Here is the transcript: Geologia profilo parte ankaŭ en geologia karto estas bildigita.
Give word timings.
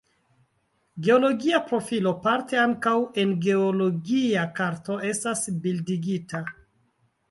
Geologia 1.07 1.59
profilo 1.67 2.15
parte 2.25 2.61
ankaŭ 2.63 2.95
en 3.27 3.37
geologia 3.47 4.49
karto 4.61 5.01
estas 5.15 5.49
bildigita. 5.65 6.49